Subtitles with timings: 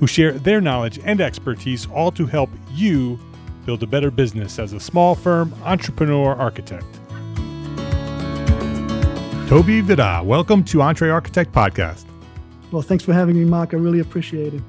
[0.00, 3.20] who share their knowledge and expertise, all to help you
[3.66, 6.86] build a better business as a small firm entrepreneur architect.
[9.46, 12.06] Toby Witte, welcome to EntreArchitect Podcast.
[12.72, 13.74] Well, thanks for having me, Mark.
[13.74, 14.62] I really appreciate it.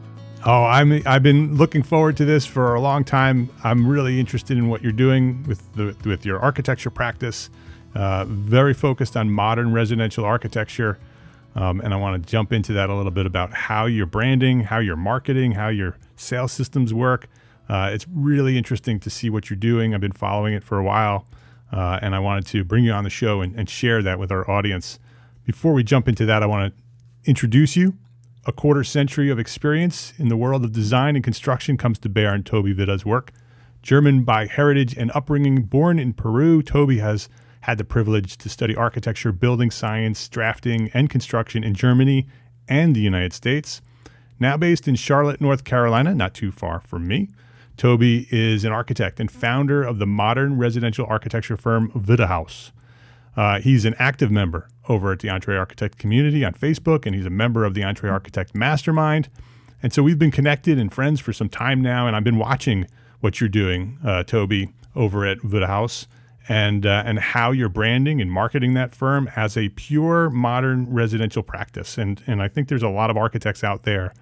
[0.46, 3.50] Oh, I'm I've been looking forward to this for a long time.
[3.64, 7.50] I'm really interested in what you're doing with the with your architecture practice.
[7.94, 10.98] Uh, very focused on modern residential architecture.
[11.56, 14.62] Um, and I want to jump into that a little bit about how you're branding,
[14.62, 17.28] how you're marketing, how your sales systems work.
[17.68, 19.94] Uh, it's really interesting to see what you're doing.
[19.94, 21.26] I've been following it for a while,
[21.72, 24.32] uh, and I wanted to bring you on the show and, and, share that with
[24.32, 25.00] our audience.
[25.46, 27.96] Before we jump into that, I want to introduce you.
[28.46, 32.34] A quarter century of experience in the world of design and construction comes to bear
[32.34, 33.32] in Toby Witte's work.
[33.82, 37.30] German by heritage and upbringing, born in Peru, Toby has
[37.62, 42.28] had the privilege to study architecture, building science, drafting, and construction in Germany
[42.68, 43.82] and the United States.
[44.40, 47.30] Now based in Charlotte, North Carolina, not too far from me,
[47.78, 52.72] Toby is an architect and founder of the modern residential architecture firm Wittehaus.
[53.36, 57.30] Uh, he's an active member over at the EntreArchitect community on Facebook, and he's a
[57.32, 59.30] member of the EntreArchitect Mastermind.
[59.82, 62.88] And so we've been connected and friends for some time now, and I've been watching
[63.20, 66.08] what you're doing, uh, Toby, over at Wittehaus
[66.50, 71.44] and uh, and how you're branding and marketing that firm as a pure modern residential
[71.44, 71.98] practice.
[71.98, 74.14] And and I think there's a lot of architects out there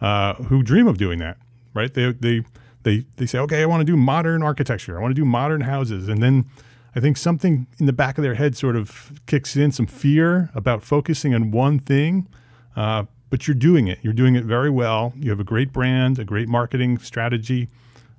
[0.00, 1.36] uh, who dream of doing that.
[1.74, 1.92] Right?
[1.92, 2.44] They they
[2.82, 4.98] they they say, okay, I want to do modern architecture.
[4.98, 6.46] I want to do modern houses, and then
[6.94, 10.50] I think something in the back of their head sort of kicks in some fear
[10.54, 12.26] about focusing on one thing.
[12.74, 13.98] Uh, but you're doing it.
[14.02, 15.12] You're doing it very well.
[15.16, 17.68] You have a great brand, a great marketing strategy,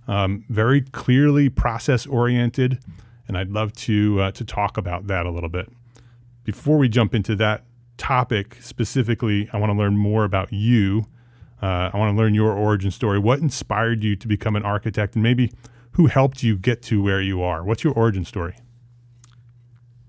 [0.07, 2.79] um, very clearly process oriented
[3.27, 5.69] and I'd love to uh, to talk about that a little bit.
[6.43, 7.65] Before we jump into that
[7.97, 11.05] topic specifically, I want to learn more about you.
[11.61, 13.19] Uh, I want to learn your origin story.
[13.19, 15.51] What inspired you to become an architect, and maybe
[15.91, 17.63] who helped you get to where you are?
[17.63, 18.55] What's your origin story?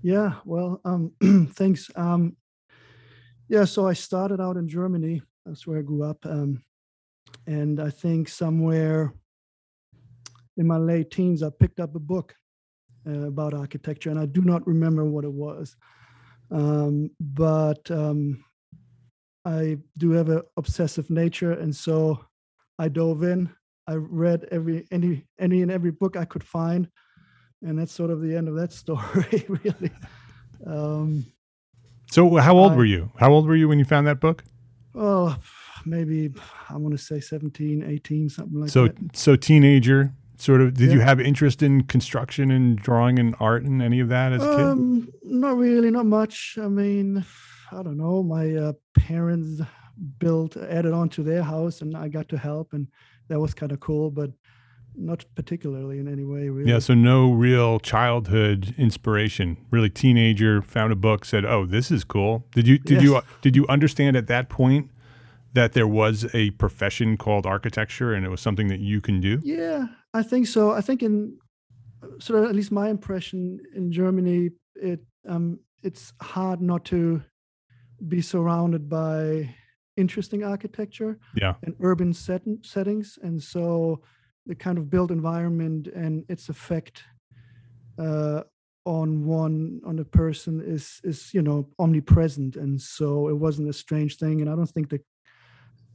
[0.01, 1.11] Yeah, well, um,
[1.53, 1.89] thanks.
[1.95, 2.37] Um,
[3.49, 5.21] yeah, so I started out in Germany.
[5.45, 6.63] That's where I grew up, um,
[7.47, 9.13] and I think somewhere
[10.57, 12.35] in my late teens, I picked up a book
[13.09, 15.75] uh, about architecture, and I do not remember what it was.
[16.51, 18.43] Um, but um,
[19.45, 22.25] I do have an obsessive nature, and so
[22.77, 23.49] I dove in.
[23.87, 26.87] I read every any any and every book I could find,
[27.61, 29.91] and that's sort of the end of that story, really.
[30.65, 31.25] Um,
[32.11, 33.11] so, how old I, were you?
[33.17, 34.43] How old were you when you found that book?
[34.95, 35.37] Oh,
[35.85, 36.33] maybe
[36.69, 39.15] I want to say 17, 18, something like so, that.
[39.15, 40.73] So, teenager, sort of.
[40.73, 44.43] Did you have interest in construction and drawing and art and any of that as
[44.43, 44.65] a kid?
[44.65, 46.57] Um, not really, not much.
[46.61, 47.25] I mean,
[47.71, 48.23] I don't know.
[48.23, 49.61] My uh, parents
[50.17, 52.87] built, added on to their house, and I got to help, and
[53.27, 54.31] that was kind of cool, but
[54.95, 56.69] not particularly in any way, really.
[56.69, 59.57] Yeah, so no real childhood inspiration.
[59.71, 63.55] Really, teenager found a book, said, "Oh, this is cool." Did you did you did
[63.55, 64.89] you understand at that point
[65.53, 69.41] that there was a profession called architecture and it was something that you can do?
[69.43, 70.71] Yeah, I think so.
[70.71, 71.37] I think in
[72.19, 77.21] sort of at least my impression in Germany, it um, it's hard not to
[78.07, 79.53] be surrounded by
[79.97, 84.01] interesting architecture Yeah, and urban set- settings, and so
[84.45, 87.03] the kind of built environment and its effect
[87.99, 88.43] uh,
[88.85, 93.73] on one on a person is is you know omnipresent, and so it wasn't a
[93.73, 95.01] strange thing, and I don't think the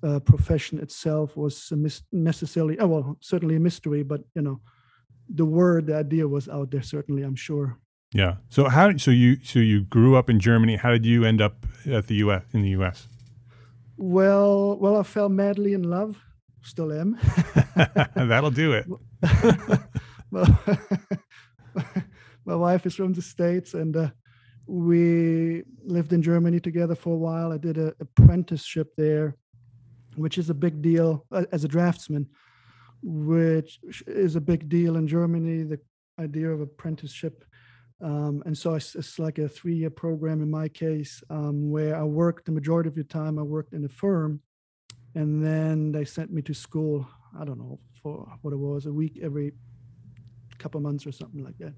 [0.04, 4.60] uh, profession itself was a mis- necessarily oh well certainly a mystery, but you know
[5.28, 7.78] the word the idea was out there certainly I'm sure.
[8.12, 8.34] yeah.
[8.50, 10.76] So how so you so you grew up in Germany.
[10.76, 12.44] How did you end up at the U.S.
[12.52, 13.08] in the U.S.?
[13.96, 16.16] Well, well, I fell madly in love,
[16.62, 17.16] still am.
[18.16, 18.86] That'll do it.
[20.30, 20.46] well,
[22.44, 24.10] my wife is from the states, and uh,
[24.66, 27.52] we lived in Germany together for a while.
[27.52, 29.36] I did an apprenticeship there,
[30.16, 32.26] which is a big deal uh, as a draftsman,
[33.02, 35.62] which is a big deal in Germany.
[35.64, 35.80] The
[36.20, 37.44] idea of apprenticeship.
[38.00, 42.02] Um, and so it's, it's like a three-year program in my case, um, where I
[42.02, 43.38] worked the majority of the time.
[43.38, 44.40] I worked in a firm,
[45.14, 47.06] and then they sent me to school.
[47.38, 49.52] I don't know for what it was a week every
[50.58, 51.74] couple months or something like that.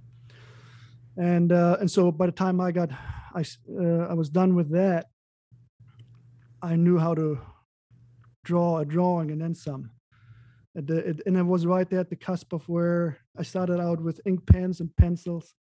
[1.16, 2.90] And uh, and so by the time I got,
[3.34, 3.44] I
[3.80, 5.06] uh, I was done with that.
[6.60, 7.38] I knew how to
[8.46, 9.90] draw a drawing and then some.
[10.74, 13.80] And, the, it, and it was right there at the cusp of where I started
[13.80, 15.54] out with ink pens and pencils,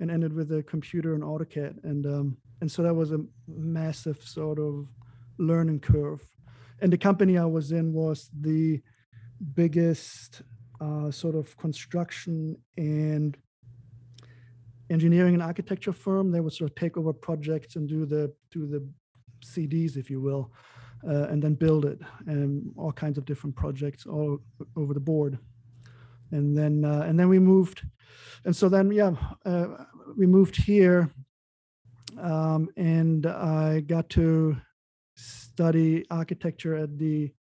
[0.00, 1.84] and ended with a computer and AutoCAD.
[1.84, 4.88] And um, and so that was a massive sort of
[5.38, 6.22] learning curve.
[6.80, 8.80] And the company I was in was the
[9.54, 10.42] biggest
[10.80, 13.36] uh, sort of construction and
[14.90, 16.32] engineering and architecture firm.
[16.32, 18.82] They would sort of take over projects and do the do the
[19.44, 20.52] CDs, if you will,
[21.06, 24.38] uh, and then build it, and all kinds of different projects all
[24.76, 25.38] over the board.
[26.30, 27.82] And then uh, and then we moved,
[28.44, 29.14] and so then yeah,
[29.44, 29.66] uh,
[30.16, 31.10] we moved here,
[32.20, 34.56] um, and I got to
[35.16, 37.32] study architecture at the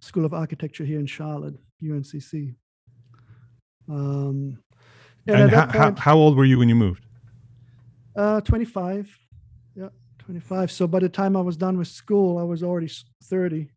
[0.00, 2.54] School of Architecture here in Charlotte, UNCC.
[3.88, 4.58] Um,
[5.26, 7.04] And, at how, how, how old were you when you moved?
[8.16, 9.16] uh, 25.
[9.74, 9.88] Yeah,
[10.24, 10.70] 25.
[10.70, 12.90] So by the time I was done with school, I was already
[13.24, 13.68] 30.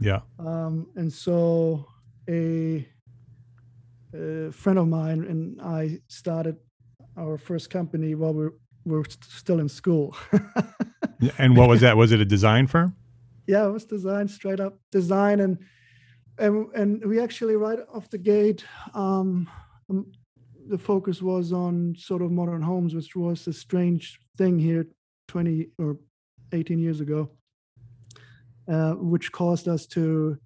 [0.00, 0.20] Yeah.
[0.38, 1.86] Um, and so
[2.28, 2.86] a,
[4.14, 6.56] a friend of mine and I started
[7.16, 8.48] our first company while we
[8.84, 10.16] were still in school.
[11.38, 11.96] And what was that?
[11.96, 12.96] Was it a design firm?
[13.46, 15.40] yeah, it was design, straight up design.
[15.40, 15.58] And,
[16.38, 18.64] and, and we actually right off the gate,
[18.94, 19.48] um,
[20.68, 24.86] the focus was on sort of modern homes, which was a strange thing here
[25.32, 25.96] 20 or
[26.52, 27.30] 18 years ago,
[28.70, 30.36] uh, which caused us to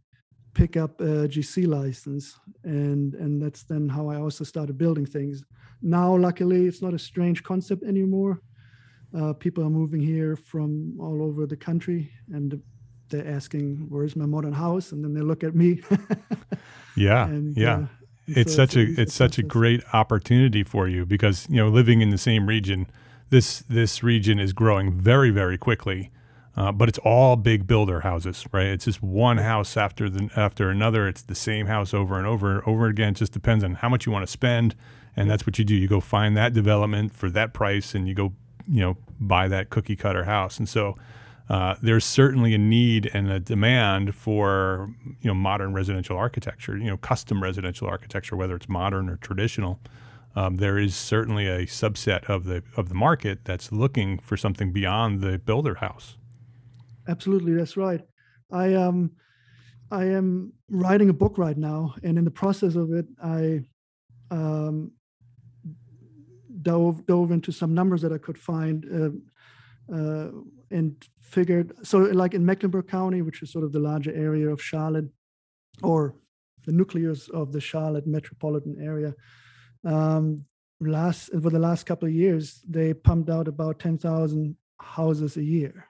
[0.54, 2.38] pick up a GC license.
[2.62, 5.42] And, and that's then how I also started building things.
[5.82, 8.40] Now, luckily, it's not a strange concept anymore.
[9.12, 12.62] Uh, people are moving here from all over the country and
[13.08, 14.92] they're asking, Where's my modern house?
[14.92, 15.82] And then they look at me.
[16.96, 17.26] Yeah.
[17.34, 17.74] and, yeah.
[17.74, 17.86] uh,
[18.28, 21.68] it's so such a easy it's such a great opportunity for you because you know
[21.68, 22.88] living in the same region
[23.30, 26.10] this this region is growing very very quickly
[26.56, 28.66] uh, but it's all big builder houses right?
[28.66, 31.06] It's just one house after the after another.
[31.06, 33.10] It's the same house over and over and over again.
[33.10, 34.74] It just depends on how much you want to spend
[35.16, 35.74] and that's what you do.
[35.74, 38.32] You go find that development for that price and you go
[38.66, 40.58] you know buy that cookie cutter house.
[40.58, 40.96] And so
[41.48, 44.88] uh, there's certainly a need and a demand for
[45.20, 49.78] you know modern residential architecture, you know custom residential architecture, whether it's modern or traditional.
[50.36, 54.70] Um, there is certainly a subset of the of the market that's looking for something
[54.70, 56.18] beyond the builder house.
[57.08, 58.02] Absolutely, that's right.
[58.52, 59.12] I um
[59.90, 63.62] I am writing a book right now, and in the process of it, I
[64.30, 64.92] um
[66.60, 70.30] dove dove into some numbers that I could find uh, uh,
[70.70, 74.60] and figured so like in Mecklenburg County, which is sort of the larger area of
[74.60, 75.08] Charlotte,
[75.82, 76.14] or
[76.66, 79.14] the nucleus of the Charlotte metropolitan area.
[79.86, 80.44] Um,
[80.80, 85.42] last for the last couple of years, they pumped out about ten thousand houses a
[85.42, 85.86] year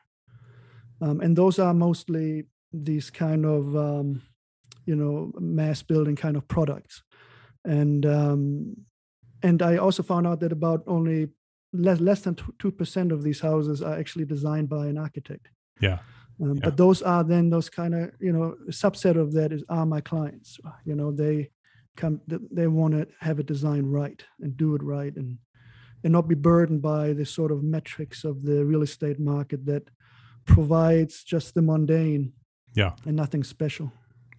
[1.00, 4.22] um, and those are mostly these kind of um,
[4.84, 7.02] you know mass building kind of products
[7.64, 8.76] and um,
[9.42, 11.28] and i also found out that about only
[11.72, 15.48] less less than 2% of these houses are actually designed by an architect
[15.80, 15.98] yeah
[16.40, 16.60] um, Yeah.
[16.64, 20.02] But those are then those kind of you know subset of that is are my
[20.02, 20.60] clients.
[20.84, 21.48] You know they
[21.96, 25.38] come th- they want to have it designed right and do it right and
[26.04, 29.88] and not be burdened by the sort of metrics of the real estate market that
[30.44, 32.32] provides just the mundane
[32.74, 32.92] Yeah.
[33.06, 33.92] and nothing special.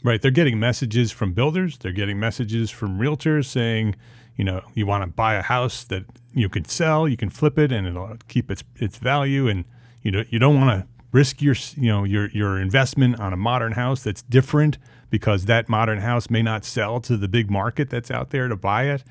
[0.04, 0.22] Right.
[0.22, 1.78] They're getting messages from builders.
[1.80, 3.96] They're getting messages from realtors saying,
[4.36, 7.58] you know, you want to buy a house that you can sell, you can flip
[7.58, 9.66] it, and it'll keep its its value, and
[10.04, 13.38] you know you don't want to risk your you know your your investment on a
[13.38, 14.78] modern house that's different
[15.10, 18.56] because that modern house may not sell to the big market that's out there to
[18.56, 19.04] buy it,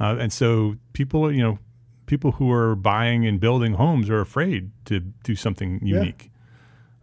[0.00, 1.58] uh, and so people you know
[2.06, 5.98] people who are buying and building homes are afraid to do something Yeah.
[6.00, 6.30] unique.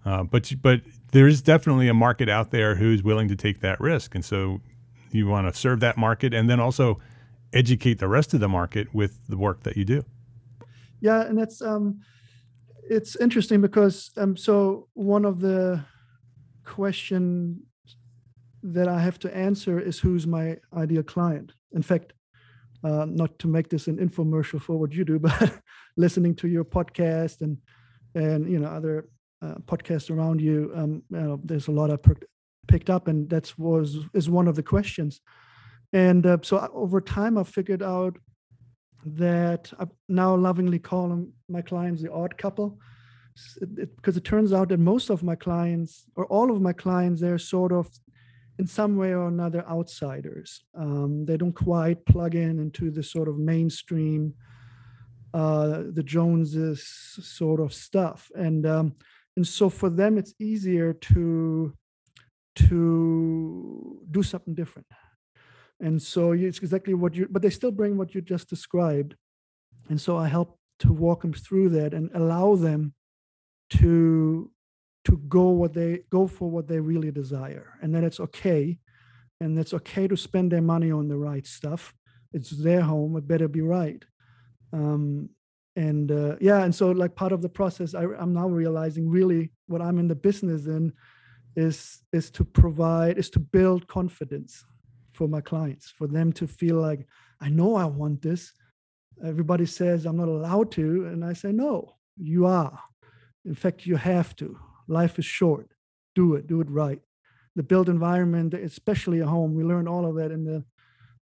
[0.06, 4.15] Uh, but but there's definitely a market out there who's willing to take that risk,
[4.15, 4.62] and so
[5.12, 7.00] you want to serve that market, and then also
[7.53, 10.03] educate the rest of the market with the work that you do.
[11.01, 12.01] Yeah, and that's um,
[12.89, 15.84] it's interesting because um, so one of the
[16.65, 17.62] questions
[18.63, 21.54] that I have to answer is who's my ideal client.
[21.74, 22.13] In fact,
[22.84, 25.62] uh, not to make this an infomercial for what you do, but
[25.98, 27.58] listening to your podcast and
[28.16, 29.08] and you know other
[29.42, 32.16] uh, podcasts around you, um, you know, there's a lot I per-
[32.68, 35.22] picked up, and that was is one of the questions.
[35.94, 38.18] And uh, so I- over time, I figured out
[39.06, 42.80] that I now lovingly call them my clients the odd couple
[43.38, 46.62] S- it- it- because it turns out that most of my clients or all of
[46.62, 47.88] my clients they're sort of
[48.60, 50.62] in some way or another outsiders.
[50.78, 54.34] Um, they don't quite plug in into the sort of mainstream
[55.34, 56.84] uh, the joneses
[57.22, 58.30] sort of stuff.
[58.36, 58.96] And um,
[59.38, 61.74] and so for them it's easier to
[62.56, 64.88] to do something different.
[65.80, 69.16] And so it's exactly what you but they still bring what you just described.
[69.89, 72.94] And so i help to walk them through that and allow them
[73.70, 74.51] to
[75.10, 78.78] to go what they go for what they really desire and then it's okay
[79.42, 81.94] and it's okay to spend their money on the right stuff.
[82.34, 84.04] It's their home it better be right.
[84.74, 85.30] Um
[85.75, 89.51] and uh, yeah and so like part of the process I, i'm now realizing really
[89.68, 90.92] what i'm in the business in
[91.56, 94.66] is is to provide is to build confidence
[95.13, 97.08] for my clients for them to feel like
[97.39, 98.51] i know i want this.
[99.24, 102.78] Everybody says i'm not allowed to and i say no you are.
[103.46, 105.72] In fact you have to life is short.
[106.15, 107.01] Do it do it right.
[107.55, 110.63] The built environment especially a home we learned all of that in the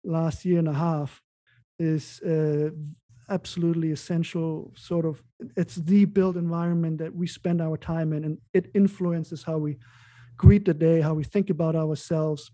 [0.04, 1.22] last year and a half
[1.78, 2.70] is uh,
[3.28, 5.22] absolutely essential sort of
[5.56, 9.76] it's the built environment that we spend our time in and it influences how we
[10.36, 12.50] greet the day how we think about ourselves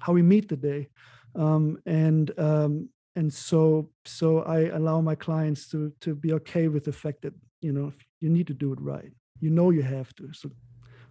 [0.00, 0.88] how we meet the day.
[1.34, 6.84] Um, and um, and so so i allow my clients to to be okay with
[6.84, 10.14] the fact that you know you need to do it right you know you have
[10.14, 10.50] to so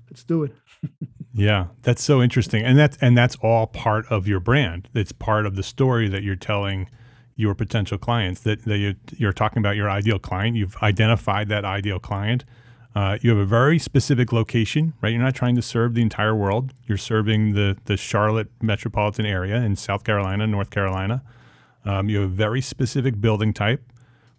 [0.10, 0.54] let's do it
[1.34, 4.90] Yeah, that's so interesting, and that's and that's all part of your brand.
[4.94, 6.90] It's part of the story that you're telling
[7.36, 8.42] your potential clients.
[8.42, 10.58] That, that you're, you're talking about your ideal client.
[10.58, 12.46] You've identified that ideal client.
[12.96, 15.10] Uh, you have a very specific location, right?
[15.14, 16.74] You're not trying to serve the entire world.
[16.88, 21.24] You're serving the the Charlotte metropolitan area in South Carolina, North Carolina.
[21.86, 23.84] Um, you have a very specific building type,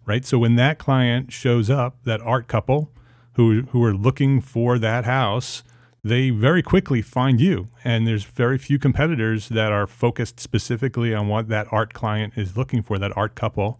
[0.05, 0.25] right?
[0.25, 2.91] So when that client shows up, that art couple
[3.33, 5.63] who who are looking for that house,
[6.03, 7.67] they very quickly find you.
[7.83, 12.57] And there's very few competitors that are focused specifically on what that art client is
[12.57, 13.79] looking for, that art couple.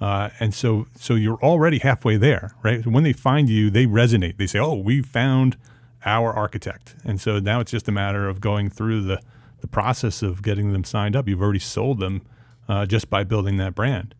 [0.00, 2.86] Uh, and so so you're already halfway there, right?
[2.86, 4.36] When they find you, they resonate.
[4.38, 5.56] They say, "Oh, we found
[6.04, 9.20] our architect." And so now it's just a matter of going through the
[9.60, 11.26] the process of getting them signed up.
[11.28, 12.22] You've already sold them
[12.68, 14.14] uh, just by building that brand.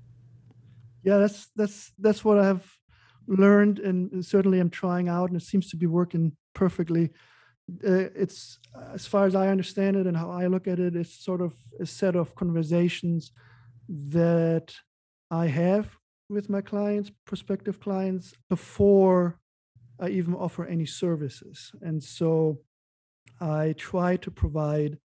[1.03, 2.79] yeah that's that's that's what i've
[3.27, 7.11] learned and certainly i'm trying out and it seems to be working perfectly.
[7.83, 8.59] Uh, it's
[8.93, 11.55] as far as i understand it and how i look at it it's sort of
[11.81, 13.33] a set of conversations
[13.89, 14.75] that
[15.31, 15.97] i have
[16.29, 19.39] with my clients prospective clients before
[20.01, 21.73] i even offer any services.
[21.81, 22.59] And so
[23.41, 24.99] i try to provide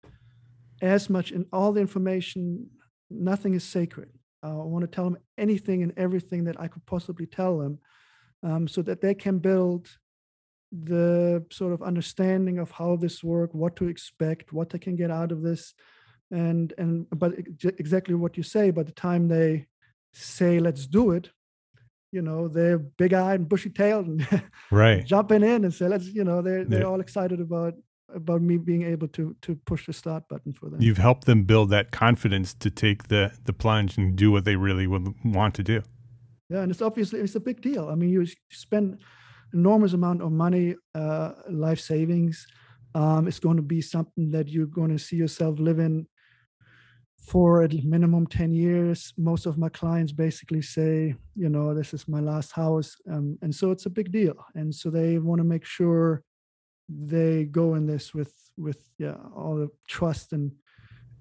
[0.83, 2.69] as much in all the information
[3.11, 4.11] nothing is sacred.
[4.43, 7.79] Uh, I want to tell them anything and everything that I could possibly tell them
[8.43, 9.89] um, so that they can build
[10.71, 15.11] the sort of understanding of how this works, what to expect, what they can get
[15.11, 15.75] out of this.
[16.31, 17.33] And, and but
[17.65, 19.67] exactly what you say, by the time they
[20.13, 21.31] say, let's do it,
[22.13, 24.27] you know they're big eyed and bushy tailed and
[24.71, 26.87] right jumping in and say let's you know they're they're Yeah.
[26.87, 27.75] all excited about
[28.15, 31.43] about me being able to to push the start button for them you've helped them
[31.45, 35.55] build that confidence to take the the plunge and do what they really would want
[35.57, 35.83] to do
[36.49, 37.89] yeah and it's obviously it's a big deal.
[37.89, 39.01] I mean you spend
[39.55, 42.47] enormous amount of money uh life savings.
[42.95, 46.07] Um it's going to be something that you're going to see yourself living
[47.19, 49.13] for at minimum 10 years.
[49.19, 53.55] Most of my clients basically say you know this is my last house um, and
[53.55, 54.37] so it's a big deal.
[54.55, 56.23] And so they want to make sure
[56.89, 60.53] they go in this with with yeah all the trust and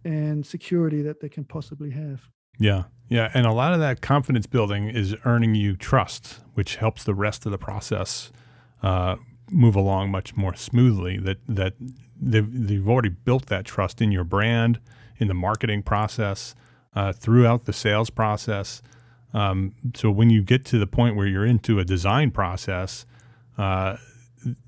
[0.05, 2.21] and security that they can possibly have
[2.59, 2.83] Yeah.
[3.09, 3.31] Yeah.
[3.33, 7.45] And a lot of that confidence building is earning you trust, which helps the rest
[7.45, 8.31] of the process
[8.83, 9.15] uh,
[9.49, 11.17] move along much more smoothly.
[11.17, 11.73] That, that
[12.19, 14.79] they've, they've already built that trust in your brand,
[15.17, 16.53] in the marketing process,
[16.95, 18.81] uh, throughout the sales process.
[19.33, 23.05] Um, so when you get to the point where you're into a design process,
[23.57, 23.97] uh,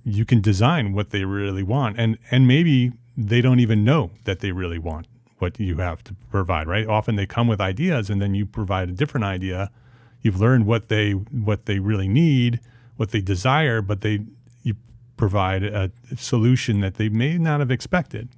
[0.04, 2.00] you can design what they really want.
[2.00, 5.08] And, and maybe they don't even know that they really want
[5.42, 6.88] what you have to provide, right?
[6.88, 9.72] Often they come with ideas and then you provide a different idea.
[10.22, 12.60] You've learned what they what they really need,
[12.98, 14.26] what they desire, but they
[14.64, 14.76] you
[15.18, 18.30] provide a solution that they may not have expected,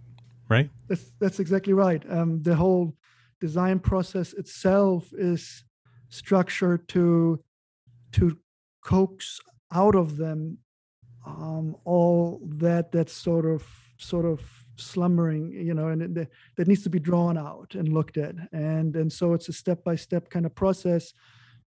[0.48, 0.70] right?
[0.88, 2.04] That's that's exactly right.
[2.10, 2.94] Um, the whole
[3.40, 5.64] design process itself is
[6.10, 7.44] structured to
[8.14, 8.38] to
[8.84, 9.40] coax
[9.72, 10.58] out of them
[11.26, 13.64] um, all that that's sort of
[13.98, 14.42] sort of
[14.82, 18.36] slumbering, you know, and it, that- that needs to be drawn out and looked at,
[18.52, 21.14] and and so it's a step by step kind of process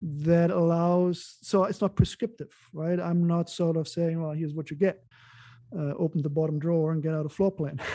[0.01, 1.37] that allows.
[1.41, 2.99] So it's not prescriptive, right?
[2.99, 5.03] I'm not sort of saying, well, here's what you get.
[5.75, 7.79] Uh, open the bottom drawer and get out a floor plan.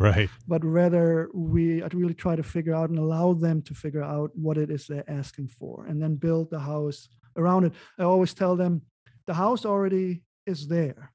[0.00, 0.30] Right.
[0.48, 4.30] but rather we I'd really try to figure out and allow them to figure out
[4.34, 7.72] what it is they're asking for and then build the house around it.
[7.98, 8.82] I always tell them
[9.26, 11.11] the house already is there.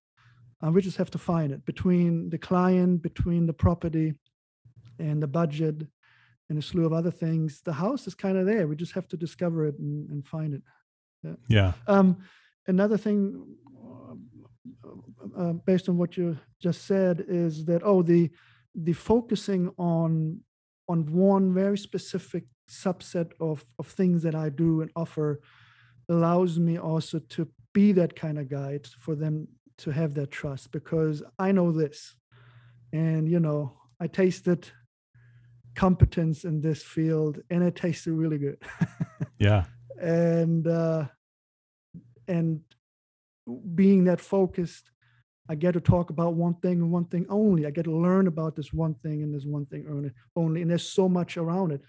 [0.63, 4.13] Uh, we just have to find it between the client, between the property
[4.99, 5.85] and the budget
[6.49, 7.61] and a slew of other things.
[7.63, 8.67] The house is kind of there.
[8.67, 10.61] We just have to discover it and, and find it.
[11.47, 11.73] Yeah.
[11.87, 12.17] Um,
[12.67, 13.45] another thing,
[14.85, 18.29] uh, uh, based on what you just said, is that oh the
[18.75, 20.41] the focusing on
[20.87, 25.41] on one very specific subset of of things that I do and offer
[26.09, 29.47] allows me also to be that kind of guide for them
[29.79, 32.15] to have that trust because I know this,
[32.93, 34.69] and you know I tasted
[35.75, 38.57] competence in this field and it tasted really good.
[39.39, 39.65] Yeah.
[40.01, 41.05] and uh,
[42.27, 42.61] and
[43.75, 44.89] being that focused,
[45.47, 47.67] I get to talk about one thing and one thing only.
[47.67, 50.11] I get to learn about this one thing and this one thing only.
[50.35, 51.81] Only, and there's so much around it.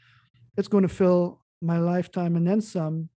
[0.59, 3.09] It's going to fill my lifetime and then some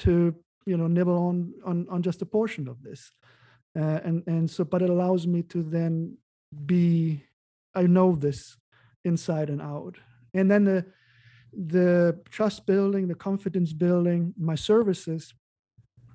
[0.00, 0.34] to
[0.66, 3.10] you know nibble on on on just a portion of this,
[3.80, 6.16] uh, and and so but it allows me to then
[6.66, 7.22] be
[7.74, 8.56] I know this
[9.04, 9.96] inside and out,
[10.34, 10.84] and then the
[11.52, 15.34] the trust building, the confidence building, my services,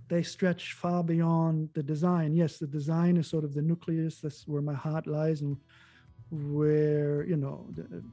[0.08, 2.36] they stretch far beyond the design.
[2.36, 4.22] Yes, the design is sort of the nucleus.
[4.22, 5.58] That's where my heart lies and
[6.32, 8.04] where you know the,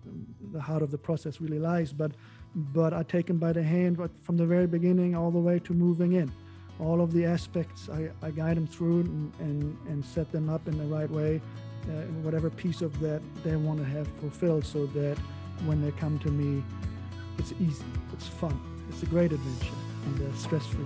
[0.53, 1.93] the heart of the process really lies.
[1.93, 2.12] But
[2.55, 5.73] but I take them by the hand from the very beginning all the way to
[5.75, 6.33] moving in.
[6.81, 10.67] All of the aspects I, I guide them through and, and and set them up
[10.67, 11.41] in the right way,
[11.85, 15.17] uh, whatever piece of that they want to have fulfilled, so that
[15.65, 16.63] when they come to me,
[17.39, 20.85] it's easy, it's fun, it's a great adventure, and uh, stress free.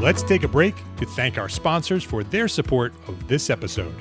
[0.00, 3.94] Let's take a break to thank our sponsors for their support of this episode.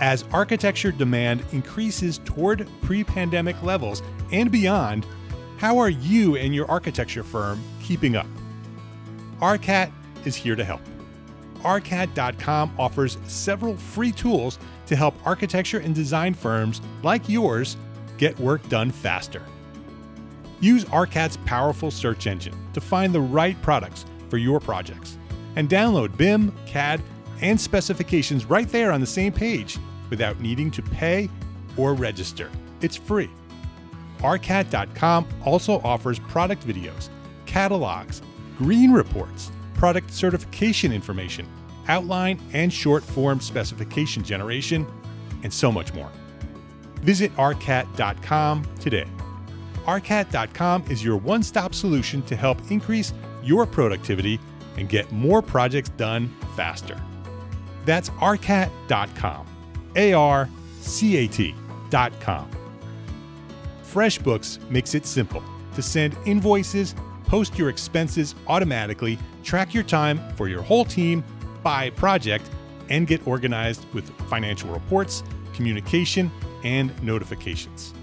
[0.00, 5.04] As architecture demand increases toward pre pandemic levels and beyond,
[5.56, 8.26] how are you and your architecture firm keeping up?
[9.40, 9.90] ARCAT
[10.24, 10.80] is here to help.
[11.62, 17.76] ARCAT.com offers several free tools to help architecture and design firms like yours
[18.18, 19.42] get work done faster.
[20.60, 25.18] Use ARCAT's powerful search engine to find the right products for your projects
[25.56, 27.02] and download BIM, CAD,
[27.40, 29.78] and specifications right there on the same page
[30.10, 31.28] without needing to pay
[31.76, 32.50] or register.
[32.80, 33.30] It's free.
[34.26, 37.10] ARCAT.com also offers product videos,
[37.46, 38.22] catalogs,
[38.58, 41.46] green reports, product certification information,
[41.86, 44.84] outline and short form specification generation,
[45.44, 46.10] and so much more.
[47.02, 49.06] Visit arcat.com today.
[49.84, 53.12] arcat.com is your one stop solution to help increase
[53.44, 54.40] your productivity
[54.76, 57.00] and get more projects done faster.
[57.84, 59.46] That's arcat.com.
[59.94, 60.48] A R
[60.80, 62.65] C A T.com.
[63.96, 65.42] FreshBooks makes it simple
[65.74, 71.24] to send invoices, post your expenses automatically, track your time for your whole team
[71.62, 72.50] by project,
[72.90, 75.22] and get organized with financial reports,
[75.54, 76.30] communication,
[76.62, 77.94] and notifications.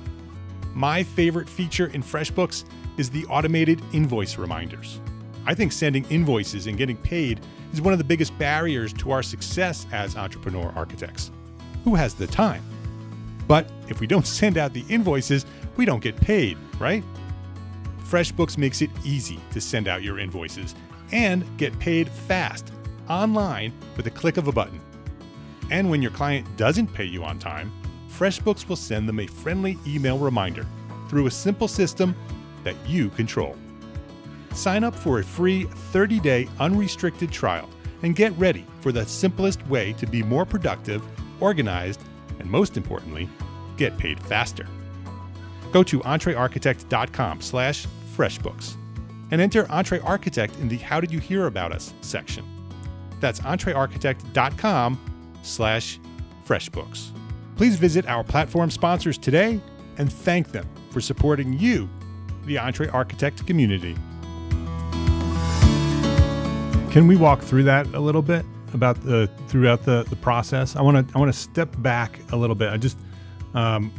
[0.74, 2.66] My favorite feature in FreshBooks
[2.98, 5.00] is the automated invoice reminders.
[5.46, 7.40] I think sending invoices and getting paid
[7.72, 11.30] is one of the biggest barriers to our success as entrepreneur architects.
[11.84, 12.64] Who has the time?
[13.48, 17.04] But if we don't send out the invoices, we don't get paid, right?
[18.04, 20.76] FreshBooks makes it easy to send out your invoices
[21.12, 22.72] and get paid fast
[23.10, 24.80] online with a click of a button.
[25.72, 27.72] And when your client doesn't pay you on time,
[28.10, 30.66] FreshBooks will send them a friendly email reminder
[31.10, 32.16] through a simple system
[32.64, 33.56] that you control.
[34.54, 37.70] Sign up for a free 30 day unrestricted trial
[38.04, 41.02] and get ready for the simplest way to be more productive,
[41.40, 42.02] organized,
[42.44, 43.30] and most importantly,
[43.78, 44.68] get paid faster.
[45.72, 48.76] Go to entrearchitect.com slash freshbooks
[49.32, 52.46] and enter EntreArchitect in the How Did You Hear About Us section.
[53.22, 55.00] That's entrearchitect.com
[55.42, 56.00] slash
[56.46, 57.12] freshbooks.
[57.56, 59.62] Please visit our platform sponsors today
[59.98, 61.90] and thank them for supporting you,
[62.46, 63.96] the EntreArchitect community.
[66.92, 70.76] Can we walk through that a little bit about the throughout the, the process?
[70.76, 72.70] I want to I want to step back a little bit.
[72.70, 72.98] I just
[73.54, 73.92] um,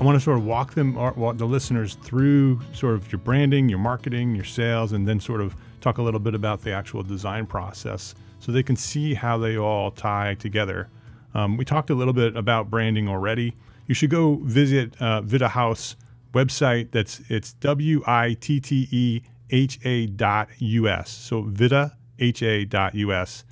[0.00, 3.68] I want to sort of walk them walk the listeners through sort of your branding,
[3.68, 7.02] your marketing, your sales, and then sort of talk a little bit about the actual
[7.02, 10.88] design process so they can see how they all tie together.
[11.34, 13.54] Um, we talked a little bit about branding already.
[13.86, 15.96] You should go visit uh, Wittehaus
[16.32, 16.90] website.
[16.92, 21.10] That's it's w i t t e h a dot us.
[21.10, 23.44] So Witte ha.us.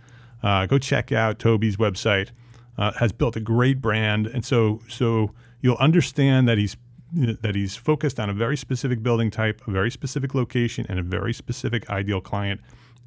[0.47, 2.31] Uh, go check out Toby's website.
[2.79, 6.77] Uh, has built a great brand, and so so you'll understand that he's
[7.13, 11.03] that he's focused on a very specific building type, a very specific location, and a
[11.03, 12.61] very specific ideal client.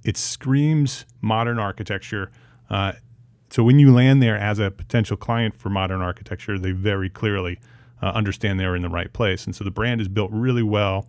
[0.04, 2.30] It screams modern architecture.
[2.69, 2.93] Uh,
[3.52, 7.60] so when you land there as a potential client for modern architecture, they very clearly
[8.02, 11.08] uh, understand they're in the right place, and so the brand is built really well.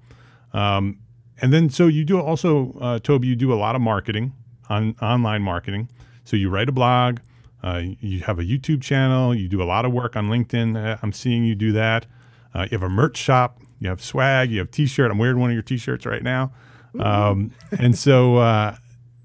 [0.52, 1.00] Um,
[1.40, 4.32] and then so you do also, uh, Toby, you do a lot of marketing
[4.68, 5.88] on online marketing.
[6.24, 7.18] So you write a blog,
[7.62, 10.76] uh, you have a YouTube channel, you do a lot of work on LinkedIn.
[10.76, 12.06] Uh, I'm seeing you do that.
[12.54, 15.10] Uh, you have a merch shop, you have swag, you have T-shirt.
[15.10, 16.52] I'm wearing one of your T-shirts right now.
[16.98, 18.76] Um, and so, uh,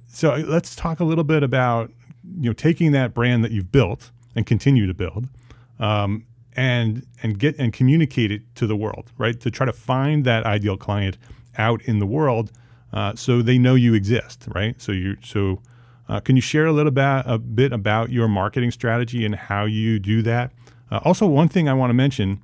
[0.08, 1.92] so let's talk a little bit about
[2.38, 5.28] you know taking that brand that you've built and continue to build,
[5.80, 9.40] um, and and get and communicate it to the world, right?
[9.42, 11.18] To try to find that ideal client
[11.58, 12.52] out in the world
[12.96, 14.82] uh, so they know you exist, right?
[14.82, 15.62] So you so
[16.08, 19.66] uh, can you share a little bit a bit about your marketing strategy and how
[19.66, 20.52] you do that?
[20.92, 22.42] Uh, also, one thing I want to mention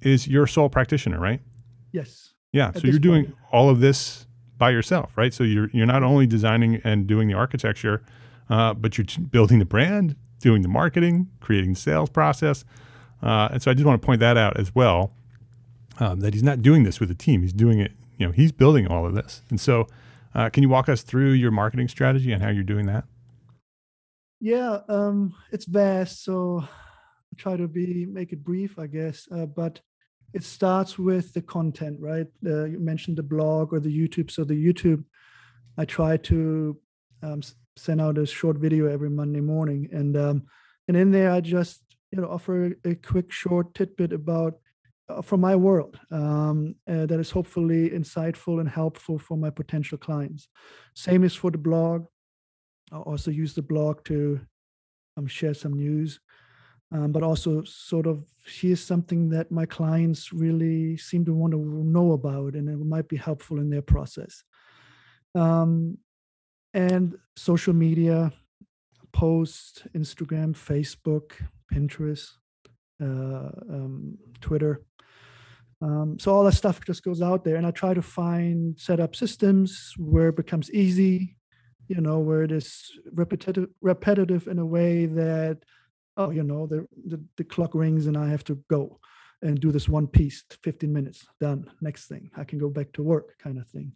[0.00, 1.40] is you're a sole practitioner, right?
[1.92, 2.34] Yes.
[2.52, 2.68] Yeah.
[2.68, 3.36] At so you're doing point.
[3.52, 4.26] all of this
[4.58, 5.34] by yourself, right?
[5.34, 8.02] So you're you're not only designing and doing the architecture,
[8.48, 12.64] uh, but you're building the brand, doing the marketing, creating the sales process.
[13.22, 15.12] Uh, and so I just want to point that out as well.
[15.98, 18.52] Um, that he's not doing this with a team; he's doing it you know he's
[18.52, 19.42] building all of this.
[19.50, 19.88] And so,
[20.34, 23.04] uh, can you walk us through your marketing strategy and how you're doing that?
[24.40, 29.28] Yeah, um, it's vast, so I try to be make it brief, I guess.
[29.30, 29.80] Uh, but
[30.32, 32.26] it starts with the content, right?
[32.46, 34.30] Uh, you mentioned the blog or the YouTube.
[34.30, 35.04] So the YouTube,
[35.76, 36.78] I try to
[37.22, 37.42] um,
[37.76, 40.42] send out a short video every Monday morning, and um,
[40.88, 44.54] and in there I just you know offer a quick short tidbit about
[45.22, 50.48] from my world um, uh, that is hopefully insightful and helpful for my potential clients.
[50.94, 52.06] Same is for the blog.
[52.92, 54.40] I also use the blog to
[55.16, 56.20] um, share some news,
[56.92, 61.58] um, but also sort of here's something that my clients really seem to want to
[61.58, 64.42] know about, and it might be helpful in their process.
[65.34, 65.98] Um,
[66.74, 68.32] and social media,
[69.12, 71.32] post, Instagram, Facebook,
[71.72, 72.28] Pinterest,
[73.00, 74.82] uh, um, Twitter.
[75.82, 79.00] Um, so all that stuff just goes out there, and I try to find set
[79.00, 81.36] up systems where it becomes easy,
[81.88, 85.58] you know, where it is repetitive, repetitive in a way that,
[86.16, 89.00] oh, you know, the, the the clock rings and I have to go
[89.42, 91.70] and do this one piece, 15 minutes, done.
[91.80, 93.94] Next thing, I can go back to work, kind of thing.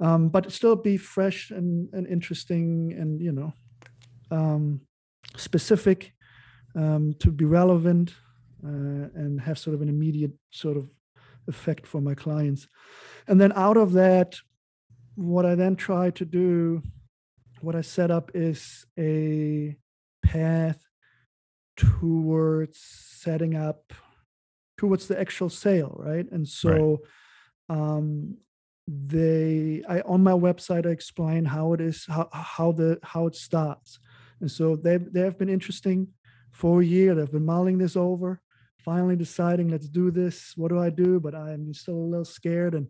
[0.00, 3.54] Um, but still be fresh and, and interesting, and you know,
[4.30, 4.82] um,
[5.36, 6.12] specific
[6.76, 8.14] um, to be relevant
[8.64, 10.90] uh, and have sort of an immediate sort of
[11.48, 12.68] effect for my clients.
[13.26, 14.36] And then out of that,
[15.14, 16.82] what I then try to do,
[17.60, 19.76] what I set up is a
[20.22, 20.80] path
[21.76, 23.92] towards setting up
[24.76, 26.30] towards the actual sale, right?
[26.30, 27.00] And so,
[27.68, 27.78] right.
[27.78, 28.38] Um,
[28.88, 33.36] they I on my website I explain how it is how how the how it
[33.36, 33.98] starts,
[34.40, 36.08] and so they they have been interesting
[36.52, 37.14] for a year.
[37.14, 38.40] They've been mulling this over,
[38.84, 40.54] finally deciding let's do this.
[40.56, 41.20] What do I do?
[41.20, 42.74] But I'm still a little scared.
[42.74, 42.88] And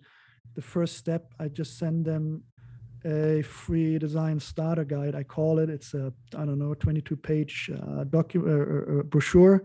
[0.55, 2.43] the first step, I just send them
[3.05, 5.15] a free design starter guide.
[5.15, 5.71] I call it.
[5.71, 9.65] It's a I don't know 22 page uh, document uh, uh, brochure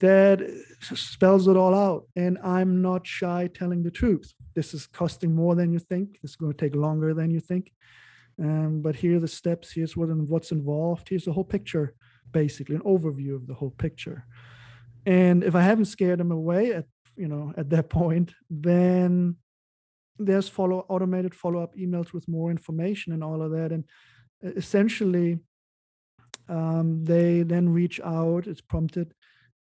[0.00, 0.40] that
[0.80, 2.06] spells it all out.
[2.16, 4.34] And I'm not shy telling the truth.
[4.54, 6.18] This is costing more than you think.
[6.22, 7.72] It's going to take longer than you think.
[8.42, 9.72] Um, but here are the steps.
[9.72, 11.08] Here's what what's involved.
[11.08, 11.94] Here's the whole picture,
[12.32, 14.26] basically an overview of the whole picture.
[15.06, 16.86] And if I haven't scared them away at
[17.16, 19.36] you know at that point, then
[20.18, 23.72] there's follow automated follow-up emails with more information and all of that.
[23.72, 23.84] And
[24.42, 25.38] essentially,
[26.48, 28.46] um, they then reach out.
[28.46, 29.14] It's prompted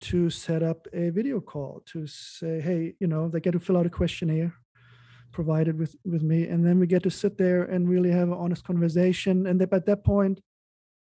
[0.02, 3.78] to set up a video call to say, hey, you know, they get to fill
[3.78, 4.56] out a questionnaire
[5.32, 8.34] provided with with me, and then we get to sit there and really have an
[8.34, 9.45] honest conversation.
[9.45, 10.41] And they, at that point,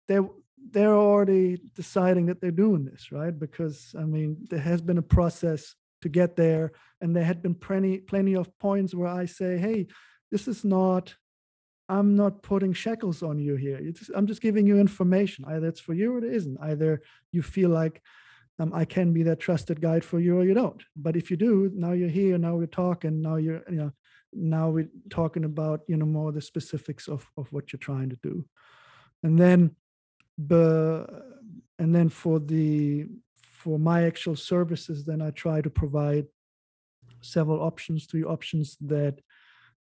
[0.08, 0.28] they're
[0.72, 3.38] they're already deciding that they're doing this, right?
[3.38, 7.56] Because I mean, there has been a process to get there, and there had been
[7.56, 9.88] plenty plenty of points where I say, hey,
[10.32, 11.16] this is not
[11.90, 13.82] I'm not putting shackles on you here.
[13.92, 15.44] Just, I'm just giving you information.
[15.48, 16.58] Either it's for you or it isn't.
[16.62, 17.02] Either
[17.32, 18.02] you feel like
[18.60, 20.84] um, I can be that trusted guide for you or you don't.
[20.96, 23.92] But if you do, now you're here, now we're talking, now you're, you know,
[24.32, 28.20] now we're talking about, you know, more the specifics of, of what you're trying to
[28.22, 28.46] do.
[29.24, 29.76] And then
[30.48, 31.24] the,
[31.78, 33.08] and then for the,
[33.52, 36.28] for my actual services, then I try to provide
[37.22, 39.20] several options, three options that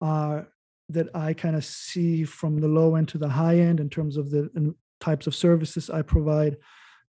[0.00, 0.48] are,
[0.88, 4.16] that I kind of see from the low end to the high end in terms
[4.16, 6.56] of the types of services I provide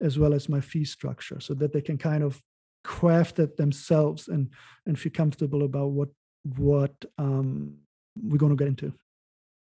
[0.02, 2.41] as well as my fee structure so that they can kind of
[2.84, 4.50] craft it themselves and
[4.86, 6.10] and feel comfortable about what
[6.58, 7.76] what um,
[8.21, 8.93] we're going to get into.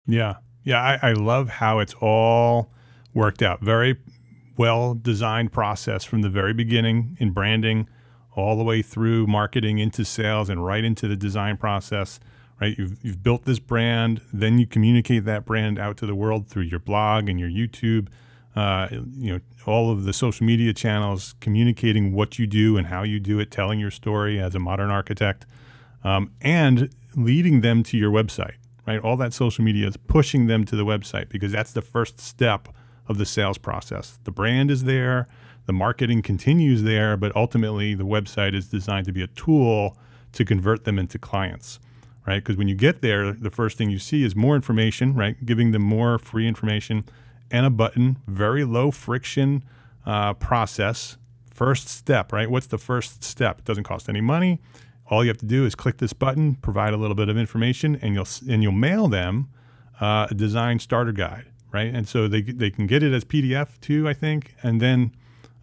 [0.07, 0.37] Yeah.
[0.65, 2.73] Yeah I, I love how it's all
[3.19, 3.97] worked out very
[4.57, 7.89] well designed process from the very beginning in branding
[8.37, 12.21] all the way through marketing into sales and right into the design process
[12.61, 16.47] right you've, you've built this brand then you communicate that brand out to the world
[16.49, 18.09] through your blog and your youtube
[18.57, 23.05] uh, you know, all of the social media channels communicating what you do and how
[23.05, 25.47] you do it, telling your story as a modern architect,
[26.03, 28.55] um, and leading them to your website.
[28.85, 32.19] Right, all that social media is pushing them to the website because that's the first
[32.19, 32.69] step
[33.09, 34.19] of the sales process.
[34.25, 35.27] The brand is there,
[35.67, 39.97] the marketing continues there, but ultimately the website is designed to be a tool
[40.33, 41.79] to convert them into clients
[42.29, 42.45] right?
[42.45, 45.35] Because when you get there, the first thing you see is more information, right?
[45.47, 47.07] Giving them more free information
[47.51, 49.65] and a button, very low friction
[50.05, 51.17] uh, process.
[51.51, 52.51] First step, right?
[52.51, 53.61] What's the first step?
[53.61, 54.61] It doesn't cost any money.
[55.07, 57.97] All you have to do is click this button, provide a little bit of information,
[58.03, 59.49] and you'll and you'll mail them
[59.99, 61.93] uh, a design starter guide, right?
[61.95, 65.13] And so they they can get it as PDF too, I think, and then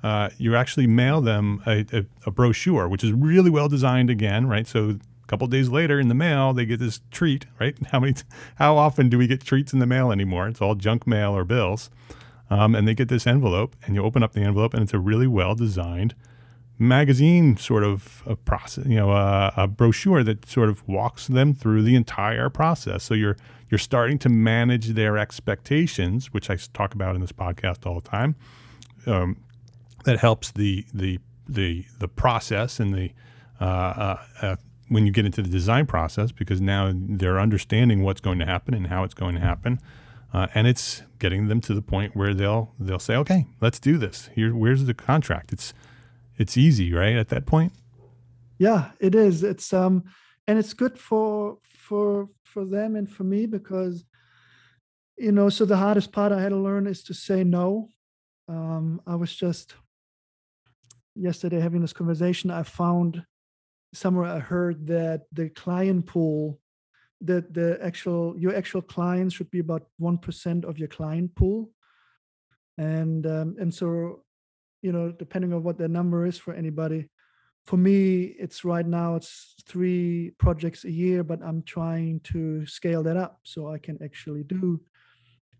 [0.03, 4.47] uh, you actually mail them a, a, a brochure, which is really well designed again,
[4.47, 4.67] right?
[4.67, 7.75] So a couple days later in the mail, they get this treat, right?
[7.91, 8.13] How many,
[8.57, 10.47] how often do we get treats in the mail anymore?
[10.47, 11.89] It's all junk mail or bills.
[12.51, 14.99] Um, and they get this envelope, and you open up the envelope, and it's a
[14.99, 16.13] really well designed
[16.77, 21.53] magazine sort of a process, you know, a, a brochure that sort of walks them
[21.53, 23.03] through the entire process.
[23.03, 23.37] So you're
[23.69, 28.09] you're starting to manage their expectations, which I talk about in this podcast all the
[28.09, 28.35] time.
[29.07, 29.37] Um,
[30.05, 33.11] that helps the the the the process and the
[33.59, 34.55] uh, uh, uh,
[34.89, 38.73] when you get into the design process because now they're understanding what's going to happen
[38.73, 39.79] and how it's going to happen.
[40.33, 43.97] Uh, and it's getting them to the point where they'll they'll say, "Okay, let's do
[43.97, 44.29] this.
[44.35, 45.73] Here, where's the contract?" It's
[46.37, 47.15] it's easy, right?
[47.15, 47.73] At that point.
[48.57, 49.43] Yeah, it is.
[49.43, 50.03] It's um,
[50.47, 54.05] and it's good for for for them and for me because,
[55.17, 57.89] you know, so the hardest part I had to learn is to say no.
[58.47, 59.75] Um, I was just
[61.15, 62.51] yesterday having this conversation.
[62.51, 63.25] I found
[63.93, 66.59] somewhere I heard that the client pool,
[67.21, 71.71] that the actual your actual clients should be about one percent of your client pool,
[72.77, 74.23] and um, and so,
[74.85, 77.09] you know, depending on what their number is for anybody,
[77.63, 83.01] for me, it's right now it's three projects a year, but I'm trying to scale
[83.01, 84.79] that up so I can actually do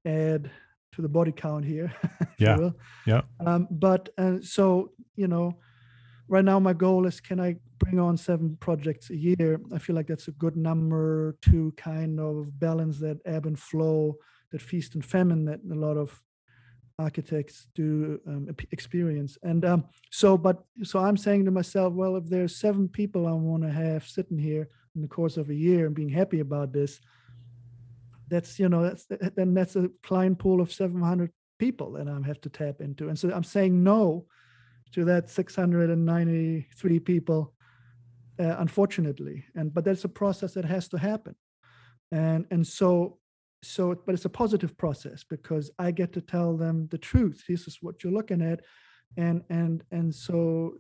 [0.05, 0.51] add
[0.91, 1.91] to the body count here.
[2.37, 2.69] yeah.
[3.07, 3.21] Yeah.
[3.43, 5.57] Um, but uh, so you know
[6.27, 9.95] right now my goal is can i bring on seven projects a year i feel
[9.95, 14.15] like that's a good number to kind of balance that ebb and flow
[14.51, 16.19] that feast and famine that a lot of
[16.97, 19.37] architects do um, experience.
[19.43, 23.31] And um, so but so i'm saying to myself well if there's seven people i
[23.31, 26.71] want to have sitting here in the course of a year and being happy about
[26.71, 26.99] this,
[28.27, 29.05] that's you know that's
[29.35, 33.19] then that's a client pool of 700 people that I have to tap into, and
[33.19, 34.25] so I'm saying no
[34.93, 37.53] to that 693 people,
[38.39, 41.35] uh, unfortunately, and but that's a process that has to happen,
[42.11, 43.19] and and so
[43.65, 47.43] so but it's a positive process because I get to tell them the truth.
[47.47, 48.61] This is what you're looking at
[49.17, 50.75] and and and so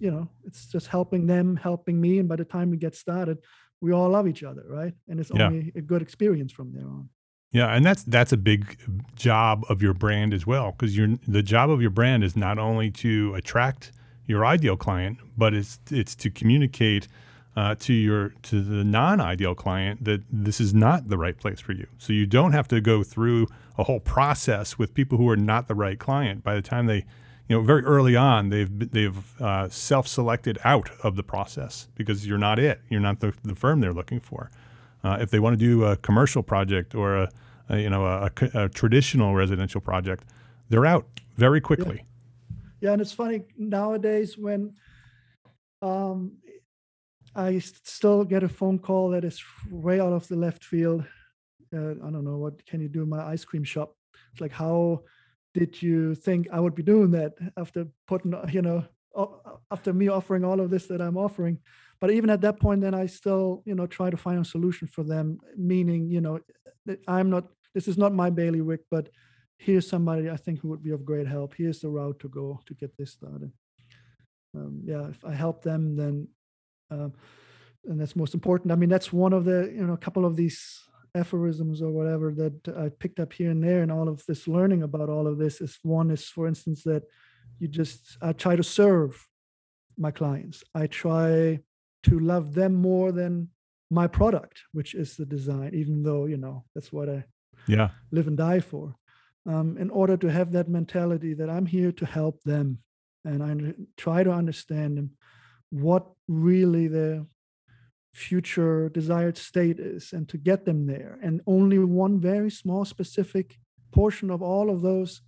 [0.00, 3.38] you know it's just helping them helping me and by the time we get started
[3.80, 5.46] we all love each other right and it's yeah.
[5.46, 7.08] only a good experience from there on
[7.52, 11.08] yeah and that's that's a big um, job of your brand as well because you're
[11.28, 13.92] the job of your brand is not only to attract
[14.26, 17.06] your ideal client but it's it's to communicate
[17.56, 21.72] uh, to your to the non-ideal client that this is not the right place for
[21.72, 23.46] you so you don't have to go through
[23.78, 27.04] a whole process with people who are not the right client by the time they
[27.48, 32.38] you know, very early on, they've they've uh, self-selected out of the process because you're
[32.38, 32.80] not it.
[32.88, 34.50] You're not the, the firm they're looking for.
[35.02, 37.30] Uh, if they want to do a commercial project or a,
[37.68, 40.24] a you know a, a, traditional residential project,
[40.70, 42.04] they're out very quickly.
[42.80, 44.72] Yeah, yeah and it's funny nowadays when
[45.82, 46.38] um,
[47.36, 51.04] I still get a phone call that is way out of the left field.
[51.74, 53.96] Uh, I don't know what can you do in my ice cream shop.
[54.32, 55.02] It's like how
[55.52, 58.84] did you think I would be doing that after putting, you know,
[59.70, 61.58] after me offering all of this that I'm offering?
[62.00, 64.88] But even at that point, then I still, you know, try to find a solution
[64.88, 66.40] for them, meaning, you know,
[67.08, 67.44] I'm not,
[67.74, 69.08] this is not my bailiwick, but
[69.58, 71.54] here's somebody I think who would be of great help.
[71.56, 73.52] Here's the route to go to get this started.
[74.54, 76.28] Um, yeah, if I help them, then,
[76.90, 77.12] um,
[77.86, 78.72] and that's most important.
[78.72, 80.80] I mean, that's one of the, you know, a couple of these
[81.14, 84.82] aphorisms or whatever that I picked up here and there and all of this learning
[84.82, 87.04] about all of this is one is for instance that
[87.60, 89.24] you just I try to serve
[89.96, 90.64] my clients.
[90.74, 91.60] I try
[92.04, 93.48] to love them more than
[93.90, 97.24] my product, which is the design, even though, you know, that's what I
[97.68, 98.94] yeah live and die for.
[99.46, 102.78] Um, in order to have that mentality that I'm here to help them
[103.24, 105.10] and I try to understand them
[105.74, 107.26] what really the
[108.12, 111.18] future desired state is and to get them there.
[111.20, 113.58] And only one very small specific
[113.90, 115.20] portion of all of those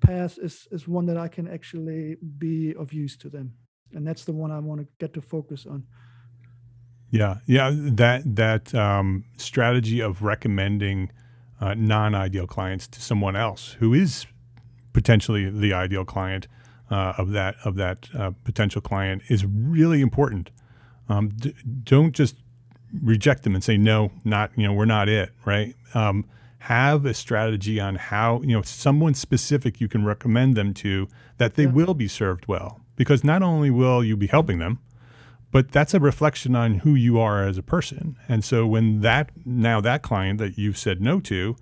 [0.00, 3.54] paths is, is one that I can actually be of use to them.
[3.92, 5.84] And that's the one I want to get to focus on.
[7.10, 11.10] Yeah, yeah, that that um, strategy of recommending
[11.58, 14.26] uh, non-ideal clients to someone else who is
[14.92, 16.48] potentially the ideal client
[16.90, 20.50] uh, of that of that uh, potential client is really important.
[21.08, 22.36] Um, d- don't just
[23.02, 25.74] reject them and say no, not you know we're not it, right?
[25.94, 26.24] Um,
[26.60, 31.54] have a strategy on how you know someone specific you can recommend them to that
[31.54, 31.70] they yeah.
[31.70, 34.78] will be served well because not only will you be helping them
[35.50, 39.30] but that's a reflection on who you are as a person and so when that
[39.46, 41.56] now that client that you've said no to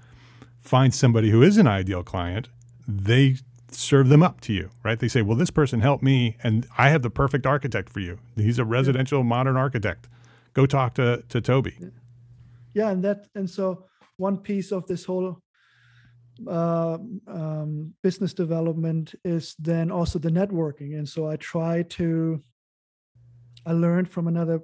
[0.59, 2.49] finds somebody who is an ideal client
[2.89, 3.37] they
[3.71, 4.99] serve them up to you, right?
[4.99, 8.19] They say, well, this person helped me and I have the perfect architect for you.
[8.37, 10.09] He's a residential modern architect.
[10.55, 11.77] Go talk to, to Toby.
[12.75, 12.91] Yeah.
[12.91, 15.43] And that, and so one piece of this whole
[16.49, 20.99] uh, um, business development is then also the networking.
[20.99, 22.43] And so I try to,
[23.65, 24.61] I learned from another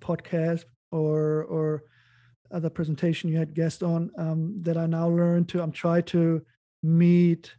[0.00, 1.82] podcast or, or,
[2.50, 6.40] other presentation you had guest on um, that I now learn to I'm try to
[6.82, 7.54] meet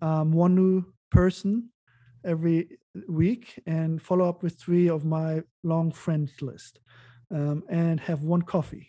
[0.00, 1.70] um, one new person
[2.24, 6.80] every week and follow up with three of my long friends list
[7.34, 8.88] um, and have one coffee.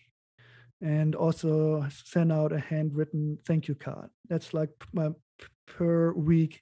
[0.81, 4.09] And also send out a handwritten thank you card.
[4.29, 5.09] That's like my
[5.67, 6.61] per week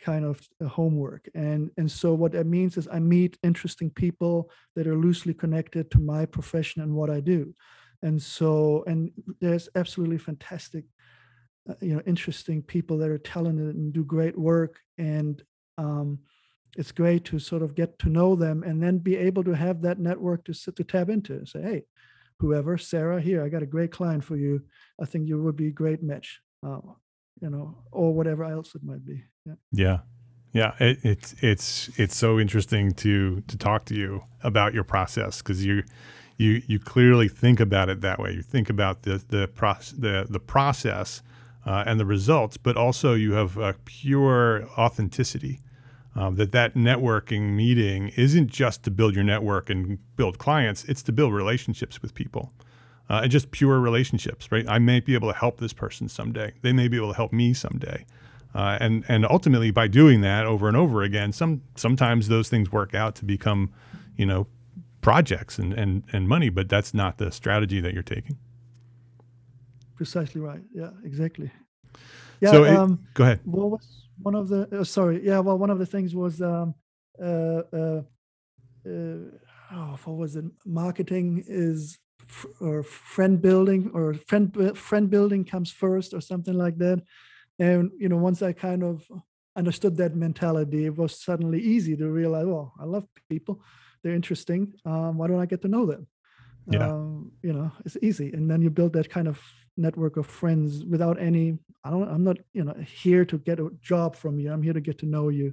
[0.00, 1.28] kind of homework.
[1.34, 5.90] And and so what that means is i meet interesting people that are loosely connected
[5.90, 7.54] to my profession and what i do.
[8.02, 10.84] And so and there's absolutely fantastic
[11.80, 15.42] you know interesting people that are talented and do great work and
[15.78, 16.18] um,
[16.76, 19.82] it's great to sort of get to know them and then be able to have
[19.82, 21.82] that network to sit to tap into and say hey
[22.38, 24.62] whoever sarah here i got a great client for you.
[25.00, 26.80] I think you would be a great match uh,
[27.40, 29.22] you know or whatever else it might be.
[29.44, 29.54] Yeah.
[29.72, 29.98] Yeah.
[30.52, 35.42] Yeah it, it's it's it's so interesting to to talk to you about your process
[35.42, 35.82] because you
[36.38, 38.32] you you clearly think about it that way.
[38.32, 39.48] You think about the the
[39.98, 41.22] the the process
[41.66, 45.60] uh, and the results, but also you have a pure authenticity.
[46.14, 51.02] Um, that that networking meeting isn't just to build your network and build clients; it's
[51.04, 52.52] to build relationships with people,
[53.08, 54.52] uh, and just pure relationships.
[54.52, 54.68] Right?
[54.68, 56.52] I may be able to help this person someday.
[56.60, 58.04] They may be able to help me someday.
[58.54, 62.70] Uh, and and ultimately, by doing that over and over again, some sometimes those things
[62.70, 63.72] work out to become,
[64.14, 64.46] you know,
[65.02, 68.38] projects and, and, and money, but that's not the strategy that you're taking.
[69.96, 70.62] Precisely right.
[70.74, 71.50] Yeah, exactly.
[72.40, 72.50] Yeah.
[72.52, 73.40] So it- um, Go ahead.
[73.44, 76.74] what was one of the uh, sorry yeah well one of the things was um
[77.20, 78.02] uh uh,
[78.86, 79.18] uh
[79.72, 85.44] oh what was it marketing is f- or friend building or friend bu- friend building
[85.44, 87.02] comes first or something like that
[87.58, 89.02] and you know once i kind of
[89.56, 93.62] understood that mentality it was suddenly easy to realize oh i love people
[94.02, 96.06] they're interesting um why don't i get to know them
[96.70, 96.88] Yeah.
[96.92, 99.40] um, you know it's easy and then you build that kind of
[99.76, 103.70] network of friends without any i don't i'm not you know here to get a
[103.80, 105.52] job from you i'm here to get to know you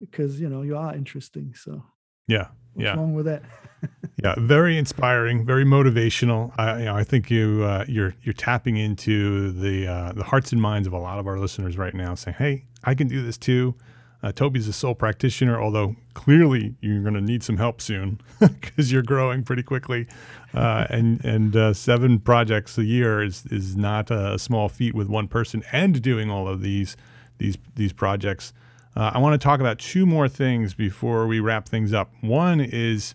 [0.00, 1.82] because you know you are interesting so
[2.26, 2.48] Yeah.
[2.72, 2.96] what's Yeah.
[2.96, 3.42] wrong with that
[4.22, 6.52] Yeah, very inspiring, very motivational.
[6.58, 10.52] I, you know, I think you uh, you're you're tapping into the uh, the hearts
[10.52, 13.22] and minds of a lot of our listeners right now, saying, "Hey, I can do
[13.22, 13.74] this too."
[14.22, 18.92] Uh, Toby's a sole practitioner, although clearly you're going to need some help soon because
[18.92, 20.06] you're growing pretty quickly,
[20.52, 25.08] uh, and and uh, seven projects a year is is not a small feat with
[25.08, 26.96] one person and doing all of these
[27.38, 28.52] these these projects.
[28.94, 32.12] Uh, I want to talk about two more things before we wrap things up.
[32.20, 33.14] One is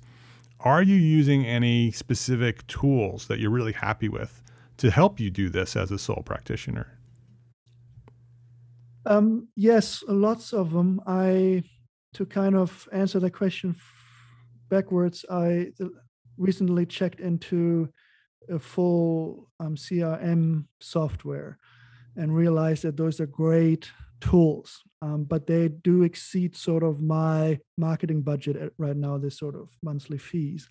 [0.62, 4.42] are you using any specific tools that you're really happy with
[4.78, 6.95] to help you do this as a sole practitioner?
[9.06, 11.64] Um yes lots of them i
[12.14, 13.76] to kind of answer that question
[14.70, 15.88] backwards i uh,
[16.38, 17.88] recently checked into
[18.50, 21.58] a full um, crm software
[22.16, 23.92] and realized that those are great
[24.22, 29.54] tools um, but they do exceed sort of my marketing budget right now this sort
[29.54, 30.68] of monthly fees.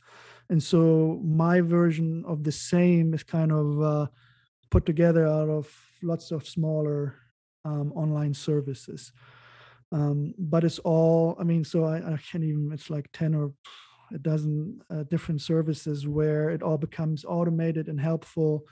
[0.51, 4.07] And so my version of the same is kind of uh,
[4.71, 5.73] put together out of
[6.03, 7.15] lots of smaller
[7.65, 9.13] um, online services.
[9.93, 13.53] Um, but it's all i mean so I, I can't even it's like 10 or
[14.13, 18.65] a dozen uh, different services where it all becomes automated and helpful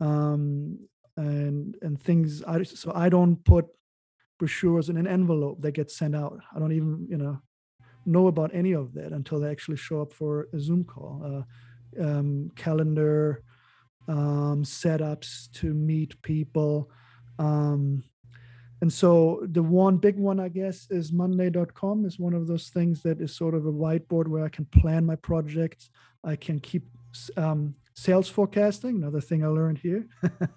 [0.00, 0.78] um,
[1.18, 3.66] and and things I, so i don't put
[4.38, 6.38] brochures in an envelope that gets sent out.
[6.54, 7.40] I don't even you know
[8.06, 12.04] know about any of that until they actually show up for a zoom call uh,
[12.04, 13.42] um, calendar
[14.08, 16.90] um, setups to meet people
[17.38, 18.04] um,
[18.84, 23.00] and so the one big one i guess is monday.com is one of those things
[23.00, 25.88] that is sort of a whiteboard where i can plan my projects
[26.22, 26.84] i can keep
[27.38, 30.06] um, sales forecasting another thing i learned here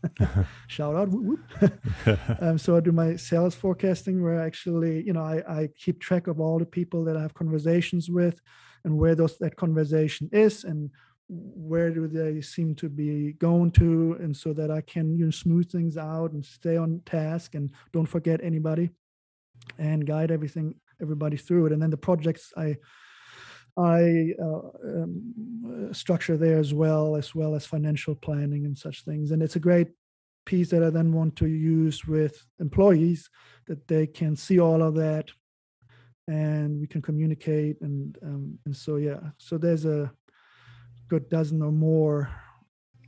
[0.67, 2.19] shout out whoop, whoop.
[2.41, 6.01] um, so i do my sales forecasting where I actually you know I, I keep
[6.01, 8.41] track of all the people that i have conversations with
[8.84, 10.89] and where those that conversation is and
[11.30, 15.32] where do they seem to be going to and so that i can you know
[15.32, 18.89] smooth things out and stay on task and don't forget anybody
[19.78, 21.71] and guide everything everybody through it.
[21.71, 22.75] And then the projects i
[23.78, 29.03] i uh, um, uh, structure there as well as well as financial planning and such
[29.03, 29.32] things.
[29.32, 29.89] And it's a great
[30.45, 33.30] piece that i then want to use with employees
[33.67, 35.30] that they can see all of that
[36.30, 39.19] and we can communicate and um, and so yeah.
[39.38, 40.11] So there's a
[41.08, 42.30] good dozen or more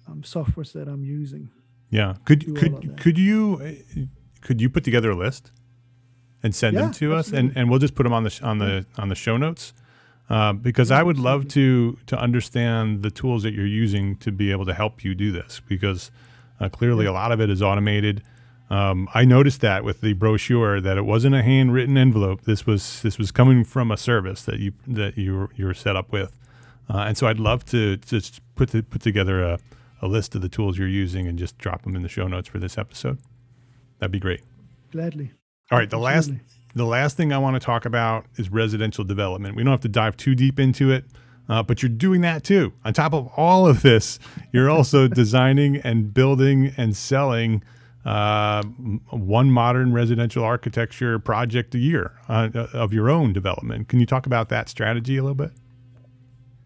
[0.07, 1.49] um, softwares that i'm using
[1.91, 2.15] Yeah.
[2.25, 4.01] Could do all of could could you uh,
[4.41, 5.51] could you put together a list
[6.43, 8.41] and send them Yeah, to us, and, and we'll just put them on the sh-
[8.41, 9.73] on the on the show notes.
[10.29, 14.51] Uh, because I would love to to understand the tools that you're using to be
[14.51, 15.59] able to help you do this.
[15.67, 16.11] Because
[16.61, 18.21] uh, clearly a lot of it is automated.
[18.69, 22.43] Um, I noticed that with the brochure that it wasn't a handwritten envelope.
[22.43, 25.73] This was this was coming from a service that you that you were, you were
[25.73, 26.31] set up with,
[26.89, 29.59] uh, and so I'd love to just put the, put together a,
[30.01, 32.47] a list of the tools you're using and just drop them in the show notes
[32.47, 33.19] for this episode.
[33.99, 34.41] That'd be great.
[34.91, 35.31] gladly
[35.71, 36.31] All right, the last
[36.75, 39.55] the last thing I want to talk about is residential development.
[39.55, 41.03] We don't have to dive too deep into it,
[41.47, 42.73] uh, but you're doing that too.
[42.85, 44.19] On top of all of this,
[44.53, 47.63] you're also designing and building and selling
[48.05, 53.89] uh, one modern residential architecture project a year uh, of your own development.
[53.89, 55.51] Can you talk about that strategy a little bit?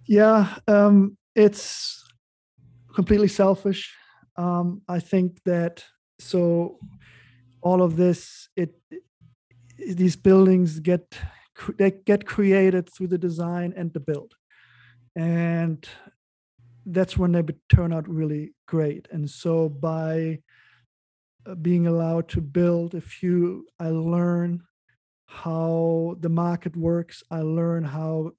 [0.07, 2.03] Yeah, um, it's
[2.95, 3.93] completely selfish.
[4.37, 5.83] Um, I think that
[6.19, 6.79] so
[7.61, 9.03] all of this, it, it-
[9.97, 11.17] these buildings get
[11.77, 14.33] they get created through the design and the build,
[15.15, 15.87] and
[16.85, 17.43] that's when they
[17.73, 19.07] turn out really great.
[19.11, 20.39] And so by
[21.45, 24.63] uh, being allowed to build a few, I learn
[25.27, 27.23] how the market works.
[27.31, 28.33] I learn how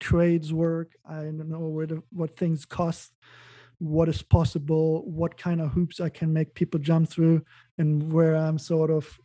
[0.00, 0.96] trades work.
[1.08, 3.12] I don't know where the, what things cost,
[3.78, 7.42] what is possible, what kind of hoops I can make people jump through,
[7.78, 9.20] and where I'm sort of,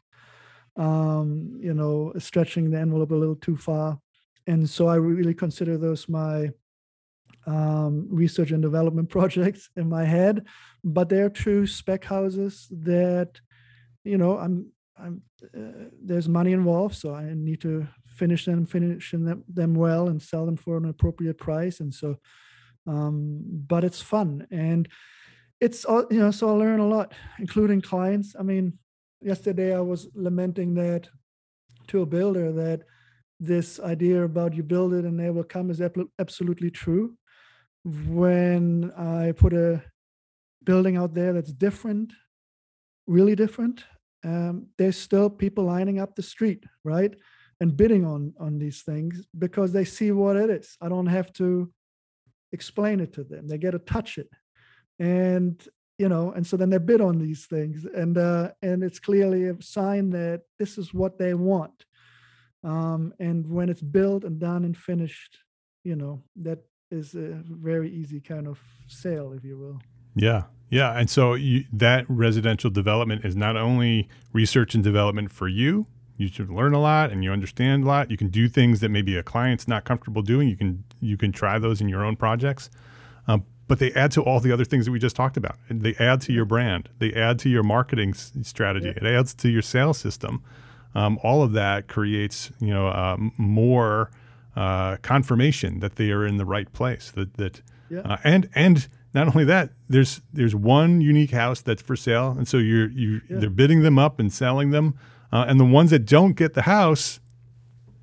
[0.75, 3.99] um, you know, stretching the envelope a little too far.
[4.47, 6.51] And so I really consider those my
[7.47, 10.45] um, research and development projects in my head,
[10.83, 13.39] but they're true spec houses that,
[14.03, 19.11] you know, I'm, I'm, uh, there's money involved, so I need to finish them, finish
[19.11, 21.79] them, them well, and sell them for an appropriate price.
[21.79, 22.17] And so,
[22.87, 24.87] um, but it's fun and
[25.59, 26.31] it's all you know.
[26.31, 28.35] So I learn a lot, including clients.
[28.37, 28.77] I mean,
[29.21, 31.09] yesterday I was lamenting that
[31.87, 32.81] to a builder that
[33.39, 35.81] this idea about you build it and they will come is
[36.19, 37.17] absolutely true.
[37.83, 39.83] When I put a
[40.63, 42.13] building out there that's different,
[43.07, 43.83] really different,
[44.23, 47.13] um, there's still people lining up the street, right,
[47.59, 50.77] and bidding on on these things because they see what it is.
[50.81, 51.71] I don't have to
[52.51, 54.29] explain it to them; they get to touch it,
[54.99, 55.61] and
[55.97, 59.45] you know, and so then they bid on these things, and uh, and it's clearly
[59.45, 61.85] a sign that this is what they want
[62.65, 65.37] um, and when it's built and done and finished,
[65.83, 69.79] you know, that is a very easy kind of sale, if you will.
[70.15, 70.43] Yeah.
[70.71, 70.97] Yeah.
[70.97, 75.85] And so you, that residential development is not only research and development for you,
[76.17, 78.11] you should learn a lot and you understand a lot.
[78.11, 80.47] You can do things that maybe a client's not comfortable doing.
[80.47, 82.69] You can you can try those in your own projects,
[83.27, 85.57] um, but they add to all the other things that we just talked about.
[85.69, 86.89] They add to your brand.
[86.99, 88.87] They add to your marketing strategy.
[88.87, 89.07] Yeah.
[89.09, 90.43] It adds to your sales system
[90.95, 94.09] um, all of that creates you know uh, more
[94.55, 97.11] uh, confirmation that they are in the right place.
[97.11, 97.99] That that yeah.
[97.99, 102.47] uh, and and not only that, there's there's one unique house that's for sale, and
[102.47, 103.39] so you're you yeah.
[103.39, 104.97] they're bidding them up and selling them,
[105.31, 107.19] uh, and the ones that don't get the house.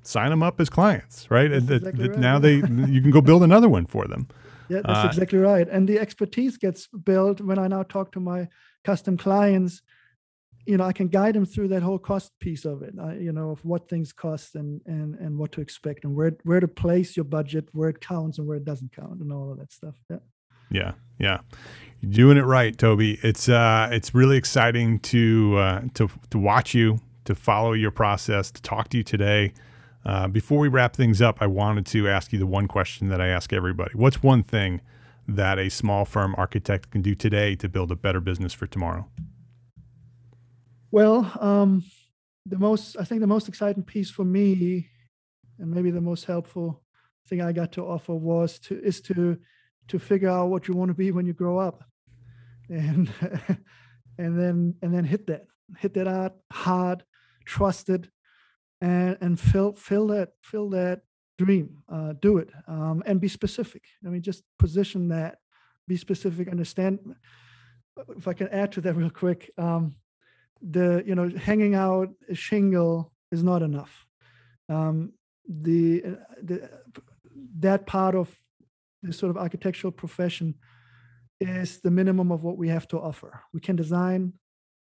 [0.05, 1.49] Sign them up as clients, right?
[1.49, 2.19] Exactly right.
[2.19, 4.27] now they you can go build another one for them.
[4.67, 5.65] Yeah, that's uh, exactly right.
[5.69, 8.49] And the expertise gets built when I now talk to my
[8.83, 9.81] custom clients
[10.65, 12.93] you know, I can guide them through that whole cost piece of it.
[12.99, 16.33] I, you know, of what things cost and and and what to expect and where
[16.43, 19.51] where to place your budget, where it counts and where it doesn't count, and all
[19.51, 19.95] of that stuff.
[20.09, 20.17] Yeah.
[20.71, 21.41] Yeah, yeah,
[22.01, 23.19] You're doing it right, Toby.
[23.21, 28.51] It's uh, it's really exciting to uh, to to watch you, to follow your process,
[28.51, 29.53] to talk to you today.
[30.05, 33.21] Uh, before we wrap things up, I wanted to ask you the one question that
[33.21, 34.81] I ask everybody: What's one thing
[35.27, 39.07] that a small firm architect can do today to build a better business for tomorrow?
[40.91, 41.83] Well, um,
[42.45, 44.89] the most I think the most exciting piece for me,
[45.59, 46.83] and maybe the most helpful
[47.27, 49.37] thing I got to offer was to is to
[49.87, 51.83] to figure out what you want to be when you grow up,
[52.69, 53.09] and
[54.17, 55.45] and then and then hit that
[55.77, 57.03] hit that out hard,
[57.45, 58.07] trust it,
[58.81, 61.01] and and fill fill that fill that
[61.37, 61.83] dream.
[61.91, 63.83] Uh, do it um, and be specific.
[64.05, 65.37] I mean, just position that.
[65.87, 66.47] Be specific.
[66.47, 66.99] Understand.
[68.17, 69.51] If I can add to that real quick.
[69.57, 69.95] Um,
[70.61, 74.05] the you know hanging out a shingle is not enough.
[74.69, 75.13] Um,
[75.47, 76.09] the, uh,
[76.41, 76.69] the
[77.59, 78.33] that part of
[79.01, 80.55] the sort of architectural profession
[81.39, 83.41] is the minimum of what we have to offer.
[83.53, 84.33] We can design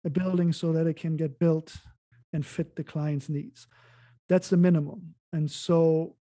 [0.05, 1.77] a building so that it can get built
[2.33, 3.67] and fit the client's needs.
[4.29, 5.15] That's the minimum.
[5.33, 6.17] And so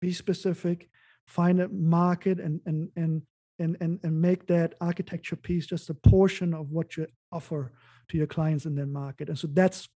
[0.00, 0.90] be specific,
[1.26, 3.22] find a market and and and
[3.58, 7.72] and and, and make that architecture piece just a portion of what you offer
[8.08, 9.28] to your clients in that market.
[9.28, 9.88] And so that's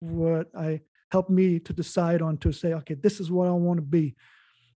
[0.00, 0.80] what I
[1.10, 4.14] helped me to decide on to say, okay, this is what I want to be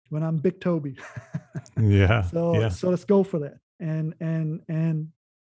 [0.09, 0.97] when I'm Big Toby.
[1.79, 2.23] yeah.
[2.23, 2.69] So yeah.
[2.69, 5.09] so let's go for that and and and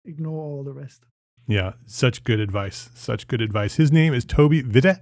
[0.05, 1.03] ignore all the rest.
[1.47, 2.89] Yeah, such good advice.
[2.93, 3.75] Such good advice.
[3.75, 4.99] His name is Toby Witte.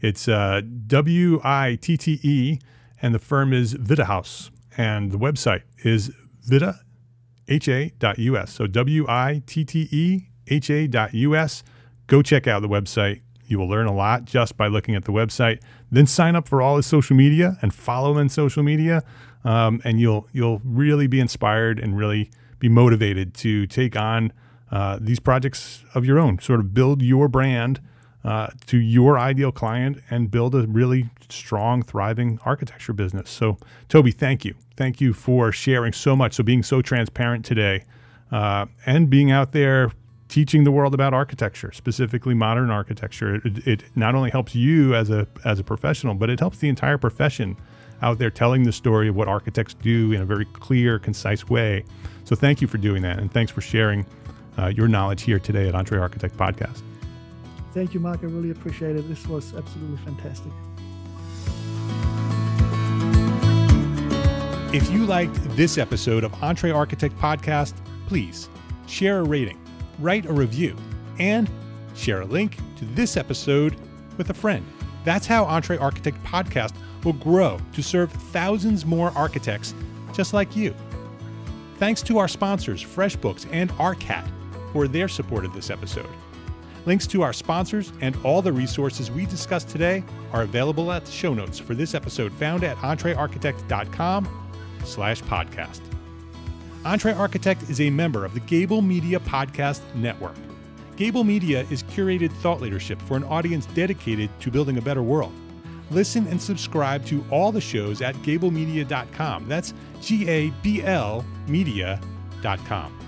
[0.00, 2.60] It's uh, W I T T E,
[3.02, 6.12] and the firm is Wittehaus, and the website is
[6.48, 6.76] Witte,
[7.48, 8.52] H-A.us.
[8.52, 11.64] So W I T T E ha.us.
[12.06, 13.20] Go check out the website.
[13.46, 15.60] You will learn a lot just by looking at the website.
[15.90, 19.02] Then sign up for all his social media and follow him on social media,
[19.44, 22.30] um, and you'll you'll really be inspired and really
[22.60, 24.32] be motivated to take on
[24.70, 26.38] uh, these projects of your own.
[26.38, 27.80] Sort of build your brand
[28.24, 33.30] uh, to your ideal client and build a really strong, thriving architecture business.
[33.30, 33.58] So,
[33.88, 37.84] Toby, thank you, thank you for sharing so much, so being so transparent today,
[38.30, 39.92] uh, and being out there
[40.28, 43.36] teaching the world about architecture, specifically modern architecture.
[43.36, 46.68] It, it, not only helps you as a as a professional, but it helps the
[46.68, 47.56] entire profession
[48.02, 51.84] out there telling the story of what architects do in a very clear, concise way.
[52.24, 54.04] So thank you for doing that, and thanks for sharing
[54.58, 56.82] uh, your knowledge here today at EntreArchitect Podcast.
[57.74, 58.20] Thank you, Mark.
[58.22, 59.08] I really appreciate it.
[59.08, 60.52] This was absolutely fantastic.
[64.74, 67.74] If you liked this episode of EntreArchitect Podcast,
[68.06, 68.48] please
[68.86, 69.58] share a rating
[69.98, 70.76] write a review,
[71.18, 71.50] and
[71.94, 73.76] share a link to this episode
[74.16, 74.64] with a friend.
[75.04, 79.74] That's how EntreArchitect Podcast will grow to serve thousands more architects
[80.12, 80.74] just like you.
[81.76, 84.28] Thanks to our sponsors, FreshBooks and ARCAT,
[84.72, 86.08] for their support of this episode.
[86.86, 90.02] Links to our sponsors and all the resources we discussed today
[90.32, 94.50] are available at the show notes for this episode found at entrearchitect.com
[94.84, 95.80] slash podcast.
[96.84, 100.36] EntreArchitect is a member of the Gable Media Podcast Network.
[100.96, 105.32] Gable Media is curated thought leadership for an audience dedicated to building a better world.
[105.90, 109.48] Listen and subscribe to all the shows at gablemedia.com.
[109.48, 113.07] That's G A B L media.com.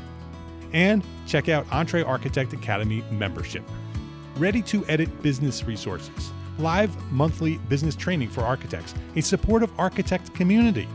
[0.72, 3.64] And check out EntreArchitect Academy membership.
[4.36, 10.88] Ready to edit business resources, live monthly business training for architects, a supportive architect community,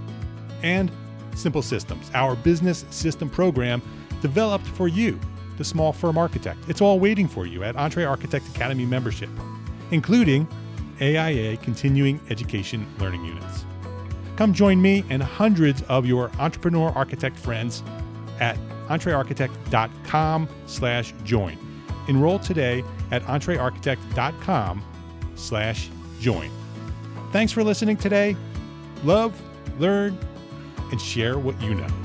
[0.63, 0.91] and
[1.36, 3.82] Simple Systems, our business system program
[4.21, 5.19] developed for you,
[5.57, 6.59] the small firm architect.
[6.67, 9.30] It's all waiting for you at EntreArchitect Academy membership,
[9.91, 10.47] including
[11.01, 13.65] AIA continuing education learning units.
[14.38, 17.84] Come join me and hundreds of your entrepreneur architect friends
[18.39, 18.57] at
[18.88, 21.57] entrearchitect.com slash join.
[22.07, 24.83] Enroll today at entrearchitect.com
[25.36, 26.51] slash join.
[27.31, 28.36] Thanks for listening today.
[29.03, 29.39] Love,
[29.79, 30.17] learn,
[30.91, 32.04] and share what you know.